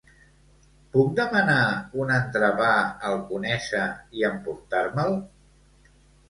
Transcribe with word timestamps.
Puc 0.93 1.09
demanar 1.19 1.57
un 2.03 2.13
entrepà 2.15 2.71
al 3.11 3.19
Conesa 3.27 3.83
i 4.21 4.27
emportar-me'l? 4.31 5.15